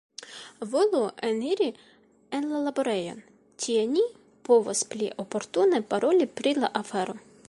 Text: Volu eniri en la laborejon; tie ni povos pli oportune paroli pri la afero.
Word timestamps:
Volu 0.69 1.01
eniri 1.27 1.67
en 2.37 2.47
la 2.53 2.61
laborejon; 2.69 3.21
tie 3.65 3.83
ni 3.93 4.05
povos 4.49 4.81
pli 4.95 5.11
oportune 5.25 5.83
paroli 5.93 6.29
pri 6.41 6.57
la 6.65 6.73
afero. 6.85 7.19